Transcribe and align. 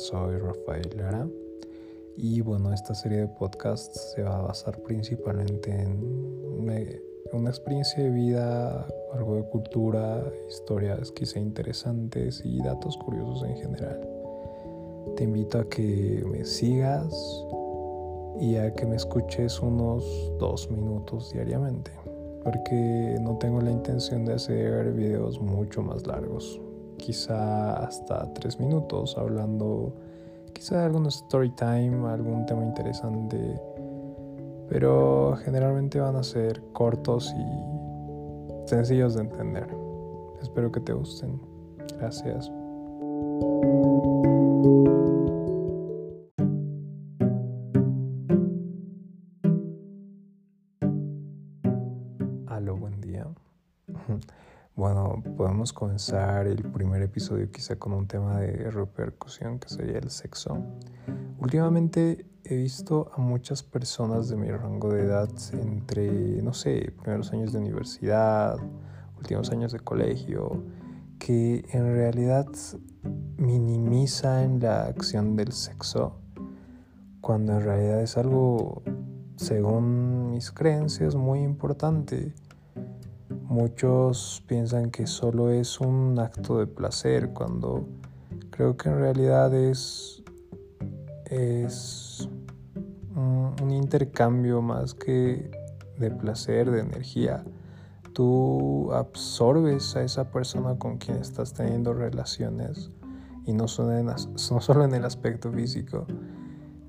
soy 0.00 0.38
Rafael 0.38 0.88
Lara 0.96 1.28
y 2.16 2.40
bueno, 2.40 2.72
esta 2.72 2.94
serie 2.94 3.18
de 3.18 3.28
podcasts 3.28 4.12
se 4.14 4.22
va 4.22 4.38
a 4.38 4.42
basar 4.42 4.82
principalmente 4.82 5.70
en 5.70 6.02
una 7.32 7.50
experiencia 7.50 8.02
de 8.02 8.10
vida, 8.10 8.86
algo 9.12 9.36
de 9.36 9.44
cultura, 9.44 10.24
historias 10.48 11.12
quizá 11.12 11.38
interesantes 11.38 12.40
y 12.44 12.62
datos 12.62 12.96
curiosos 12.96 13.42
en 13.46 13.56
general. 13.56 14.00
Te 15.16 15.24
invito 15.24 15.58
a 15.58 15.68
que 15.68 16.24
me 16.30 16.46
sigas 16.46 17.14
y 18.40 18.56
a 18.56 18.72
que 18.74 18.86
me 18.86 18.96
escuches 18.96 19.60
unos 19.60 20.32
dos 20.38 20.70
minutos 20.70 21.30
diariamente, 21.32 21.90
porque 22.42 23.18
no 23.20 23.36
tengo 23.36 23.60
la 23.60 23.70
intención 23.70 24.24
de 24.24 24.34
hacer 24.34 24.92
videos 24.92 25.40
mucho 25.40 25.82
más 25.82 26.06
largos, 26.06 26.58
quizá 27.00 27.72
hasta 27.84 28.32
tres 28.34 28.60
minutos 28.60 29.16
hablando 29.16 29.94
quizá 30.52 30.84
algún 30.84 31.06
story 31.06 31.50
time, 31.50 32.06
algún 32.06 32.44
tema 32.44 32.62
interesante, 32.64 33.38
pero 34.68 35.36
generalmente 35.42 35.98
van 35.98 36.16
a 36.16 36.22
ser 36.22 36.62
cortos 36.72 37.34
y 37.34 38.68
sencillos 38.68 39.14
de 39.14 39.22
entender. 39.22 39.66
Espero 40.42 40.70
que 40.70 40.80
te 40.80 40.92
gusten. 40.92 41.40
Gracias. 41.98 42.50
Aló, 52.46 52.76
buen 52.76 53.00
día. 53.00 53.26
Bueno, 54.76 55.22
podemos 55.36 55.72
comenzar 55.72 56.46
el 56.46 56.62
primer 56.70 57.02
episodio 57.02 57.50
quizá 57.50 57.76
con 57.76 57.92
un 57.92 58.06
tema 58.06 58.38
de 58.40 58.70
repercusión 58.70 59.58
que 59.58 59.68
sería 59.68 59.98
el 59.98 60.10
sexo. 60.10 60.62
Últimamente 61.38 62.24
he 62.44 62.56
visto 62.56 63.10
a 63.14 63.20
muchas 63.20 63.62
personas 63.62 64.28
de 64.28 64.36
mi 64.36 64.50
rango 64.50 64.92
de 64.92 65.02
edad 65.02 65.28
entre, 65.52 66.40
no 66.42 66.54
sé, 66.54 66.92
primeros 67.02 67.32
años 67.32 67.52
de 67.52 67.58
universidad, 67.58 68.58
últimos 69.18 69.50
años 69.50 69.72
de 69.72 69.80
colegio, 69.80 70.62
que 71.18 71.64
en 71.72 71.94
realidad 71.94 72.46
minimizan 73.36 74.60
la 74.60 74.84
acción 74.84 75.36
del 75.36 75.52
sexo 75.52 76.20
cuando 77.20 77.52
en 77.54 77.60
realidad 77.62 78.00
es 78.00 78.16
algo, 78.16 78.82
según 79.36 80.30
mis 80.30 80.50
creencias, 80.52 81.16
muy 81.16 81.40
importante 81.40 82.34
Muchos 83.50 84.44
piensan 84.46 84.92
que 84.92 85.08
solo 85.08 85.50
es 85.50 85.80
un 85.80 86.16
acto 86.20 86.60
de 86.60 86.68
placer 86.68 87.30
cuando 87.30 87.84
creo 88.50 88.76
que 88.76 88.88
en 88.88 89.00
realidad 89.00 89.52
es, 89.52 90.22
es 91.24 92.28
un, 93.16 93.72
intercambio 93.72 94.62
más 94.62 94.94
que 94.94 95.50
de 95.98 96.10
placer, 96.12 96.70
de 96.70 96.78
energía. 96.78 97.42
Tú 98.12 98.92
absorbes 98.92 99.96
a 99.96 100.04
esa 100.04 100.30
persona 100.30 100.78
con 100.78 100.98
quien 100.98 101.16
estás 101.16 101.52
teniendo 101.52 101.92
relaciones 101.92 102.92
y 103.46 103.52
no 103.52 103.66
solo 103.66 103.98
en, 103.98 104.06
no 104.52 104.60
solo 104.60 104.84
en 104.84 104.94
el 104.94 105.04
aspecto 105.04 105.50
físico. 105.50 106.06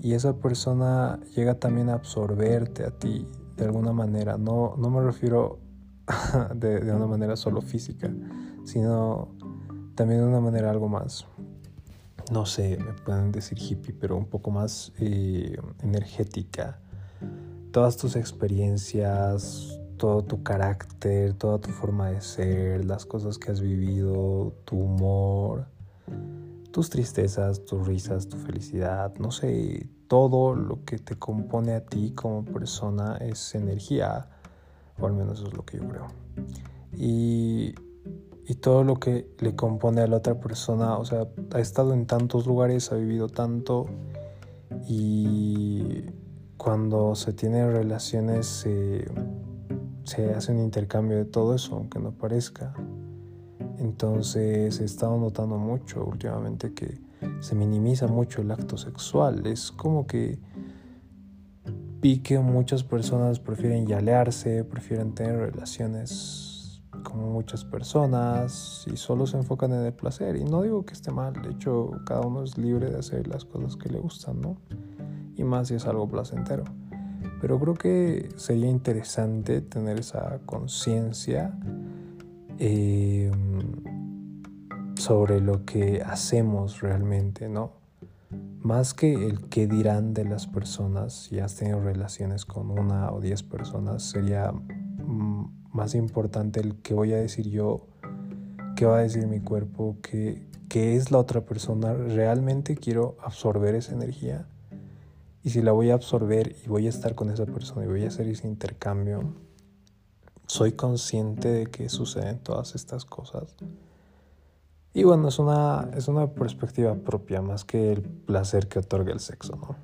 Y 0.00 0.14
esa 0.14 0.34
persona 0.38 1.20
llega 1.34 1.56
también 1.56 1.90
a 1.90 1.94
absorberte 1.94 2.82
a 2.86 2.92
ti 2.92 3.28
de 3.58 3.66
alguna 3.66 3.92
manera. 3.92 4.38
No, 4.38 4.74
no 4.78 4.88
me 4.88 5.02
refiero 5.02 5.65
de, 6.54 6.80
de, 6.80 6.92
una 6.92 7.06
manera 7.06 7.36
solo 7.36 7.60
física, 7.60 8.12
sino 8.64 9.28
también 9.94 10.20
de 10.20 10.26
una 10.26 10.40
manera 10.40 10.70
algo 10.70 10.88
más, 10.88 11.26
no 12.30 12.44
sé, 12.44 12.78
me 12.78 12.92
pueden 12.92 13.30
decir 13.30 13.58
hippie, 13.58 13.94
pero 13.94 14.16
un 14.16 14.26
poco 14.26 14.50
más 14.50 14.92
eh, 14.98 15.56
energética. 15.82 16.80
Todas 17.70 17.96
tus 17.96 18.16
experiencias, 18.16 19.80
todo 19.96 20.24
tu 20.24 20.42
carácter, 20.42 21.34
toda 21.34 21.58
tu 21.58 21.70
forma 21.70 22.10
de 22.10 22.20
ser, 22.20 22.84
las 22.84 23.06
cosas 23.06 23.38
que 23.38 23.52
has 23.52 23.60
vivido, 23.60 24.54
tu 24.64 24.76
humor, 24.76 25.66
tus 26.72 26.90
tristezas, 26.90 27.64
tus 27.64 27.86
risas, 27.86 28.28
tu 28.28 28.36
felicidad, 28.36 29.14
no 29.18 29.30
sé, 29.30 29.88
todo 30.08 30.54
lo 30.54 30.84
que 30.84 30.98
te 30.98 31.16
compone 31.16 31.74
a 31.74 31.84
ti 31.84 32.12
como 32.12 32.44
persona 32.44 33.16
es 33.18 33.54
energía 33.54 34.28
o 34.98 35.06
al 35.06 35.12
menos 35.12 35.38
eso 35.38 35.48
es 35.48 35.54
lo 35.54 35.64
que 35.64 35.78
yo 35.78 35.88
creo. 35.88 36.06
Y, 36.96 37.74
y 38.46 38.54
todo 38.54 38.84
lo 38.84 38.96
que 38.96 39.28
le 39.38 39.54
compone 39.54 40.00
a 40.00 40.06
la 40.06 40.16
otra 40.16 40.38
persona, 40.38 40.96
o 40.98 41.04
sea, 41.04 41.26
ha 41.52 41.60
estado 41.60 41.94
en 41.94 42.06
tantos 42.06 42.46
lugares, 42.46 42.92
ha 42.92 42.96
vivido 42.96 43.28
tanto 43.28 43.86
y 44.88 46.04
cuando 46.56 47.14
se 47.14 47.32
tienen 47.32 47.72
relaciones 47.72 48.46
se, 48.46 49.04
se 50.04 50.34
hace 50.34 50.52
un 50.52 50.60
intercambio 50.60 51.16
de 51.16 51.24
todo 51.24 51.54
eso, 51.54 51.76
aunque 51.76 51.98
no 51.98 52.12
parezca. 52.12 52.74
Entonces 53.78 54.80
he 54.80 54.84
estado 54.84 55.18
notando 55.18 55.58
mucho 55.58 56.04
últimamente 56.04 56.72
que 56.72 56.98
se 57.40 57.54
minimiza 57.54 58.06
mucho 58.06 58.42
el 58.42 58.50
acto 58.50 58.76
sexual. 58.76 59.46
Es 59.46 59.70
como 59.70 60.06
que 60.06 60.38
vi 62.00 62.18
que 62.18 62.38
muchas 62.38 62.84
personas 62.84 63.40
prefieren 63.40 63.86
yalearse, 63.86 64.64
prefieren 64.64 65.14
tener 65.14 65.36
relaciones 65.36 66.82
con 67.02 67.32
muchas 67.32 67.64
personas 67.64 68.86
y 68.92 68.96
solo 68.96 69.26
se 69.26 69.36
enfocan 69.36 69.72
en 69.72 69.86
el 69.86 69.92
placer. 69.92 70.36
Y 70.36 70.44
no 70.44 70.62
digo 70.62 70.84
que 70.84 70.94
esté 70.94 71.10
mal, 71.10 71.34
de 71.34 71.50
hecho 71.50 71.90
cada 72.04 72.20
uno 72.22 72.42
es 72.42 72.58
libre 72.58 72.90
de 72.90 72.98
hacer 72.98 73.26
las 73.28 73.44
cosas 73.44 73.76
que 73.76 73.88
le 73.88 73.98
gustan, 73.98 74.40
¿no? 74.40 74.56
Y 75.36 75.44
más 75.44 75.68
si 75.68 75.74
es 75.74 75.86
algo 75.86 76.08
placentero. 76.08 76.64
Pero 77.40 77.60
creo 77.60 77.74
que 77.74 78.28
sería 78.36 78.68
interesante 78.68 79.60
tener 79.60 79.98
esa 79.98 80.40
conciencia 80.46 81.58
eh, 82.58 83.30
sobre 84.96 85.40
lo 85.40 85.64
que 85.64 86.02
hacemos 86.02 86.80
realmente, 86.80 87.48
¿no? 87.48 87.85
Más 88.66 88.94
que 88.94 89.14
el 89.14 89.48
qué 89.48 89.68
dirán 89.68 90.12
de 90.12 90.24
las 90.24 90.48
personas, 90.48 91.12
si 91.14 91.38
has 91.38 91.54
tenido 91.54 91.80
relaciones 91.80 92.44
con 92.44 92.72
una 92.72 93.12
o 93.12 93.20
diez 93.20 93.44
personas, 93.44 94.02
sería 94.02 94.50
mm, 94.50 95.68
más 95.70 95.94
importante 95.94 96.58
el 96.58 96.74
qué 96.82 96.92
voy 96.92 97.12
a 97.12 97.16
decir 97.16 97.48
yo, 97.48 97.86
qué 98.74 98.84
va 98.84 98.98
a 98.98 99.02
decir 99.02 99.28
mi 99.28 99.38
cuerpo, 99.38 99.98
qué, 100.02 100.44
qué 100.68 100.96
es 100.96 101.12
la 101.12 101.18
otra 101.18 101.42
persona. 101.42 101.94
Realmente 101.94 102.74
quiero 102.74 103.16
absorber 103.22 103.76
esa 103.76 103.92
energía. 103.92 104.48
Y 105.44 105.50
si 105.50 105.62
la 105.62 105.70
voy 105.70 105.90
a 105.90 105.94
absorber 105.94 106.56
y 106.64 106.68
voy 106.68 106.86
a 106.86 106.90
estar 106.90 107.14
con 107.14 107.30
esa 107.30 107.46
persona 107.46 107.84
y 107.84 107.88
voy 107.88 108.02
a 108.02 108.08
hacer 108.08 108.26
ese 108.26 108.48
intercambio, 108.48 109.32
soy 110.46 110.72
consciente 110.72 111.48
de 111.48 111.66
que 111.66 111.88
suceden 111.88 112.40
todas 112.40 112.74
estas 112.74 113.04
cosas. 113.04 113.54
Y 114.96 115.04
bueno, 115.04 115.28
es 115.28 115.38
una, 115.38 115.90
es 115.94 116.08
una 116.08 116.26
perspectiva 116.26 116.94
propia 116.94 117.42
más 117.42 117.66
que 117.66 117.92
el 117.92 118.00
placer 118.00 118.66
que 118.66 118.78
otorga 118.78 119.12
el 119.12 119.20
sexo, 119.20 119.54
¿no? 119.54 119.76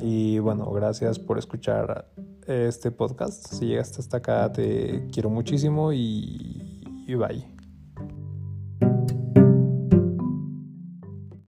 Y 0.00 0.38
bueno, 0.38 0.70
gracias 0.70 1.18
por 1.18 1.36
escuchar 1.36 2.06
este 2.46 2.92
podcast. 2.92 3.44
Si 3.48 3.66
llegaste 3.66 3.98
hasta 3.98 4.18
acá, 4.18 4.52
te 4.52 5.08
quiero 5.12 5.30
muchísimo 5.30 5.92
y, 5.92 6.84
y 7.08 7.14
bye. 7.16 7.61